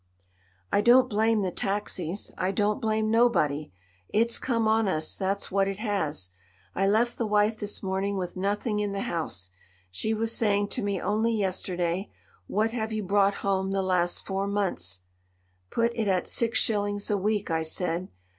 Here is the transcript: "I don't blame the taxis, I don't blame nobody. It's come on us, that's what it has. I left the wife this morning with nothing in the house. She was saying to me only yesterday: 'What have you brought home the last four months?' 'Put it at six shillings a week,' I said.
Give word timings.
"I 0.71 0.81
don't 0.81 1.11
blame 1.11 1.43
the 1.43 1.51
taxis, 1.51 2.31
I 2.35 2.49
don't 2.49 2.81
blame 2.81 3.11
nobody. 3.11 3.71
It's 4.09 4.39
come 4.39 4.67
on 4.67 4.87
us, 4.87 5.15
that's 5.15 5.51
what 5.51 5.67
it 5.67 5.77
has. 5.77 6.31
I 6.73 6.87
left 6.87 7.19
the 7.19 7.27
wife 7.27 7.55
this 7.59 7.83
morning 7.83 8.17
with 8.17 8.35
nothing 8.35 8.79
in 8.79 8.93
the 8.93 9.01
house. 9.03 9.51
She 9.91 10.15
was 10.15 10.35
saying 10.35 10.69
to 10.69 10.81
me 10.81 10.99
only 10.99 11.33
yesterday: 11.35 12.09
'What 12.47 12.71
have 12.71 12.91
you 12.91 13.03
brought 13.03 13.35
home 13.45 13.69
the 13.69 13.83
last 13.83 14.25
four 14.25 14.47
months?' 14.47 15.01
'Put 15.69 15.91
it 15.93 16.07
at 16.07 16.27
six 16.27 16.57
shillings 16.57 17.11
a 17.11 17.17
week,' 17.19 17.51
I 17.51 17.61
said. 17.61 18.07